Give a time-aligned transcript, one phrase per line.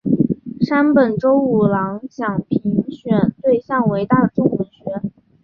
[0.61, 4.99] 山本周五郎奖评选对象为大众文学。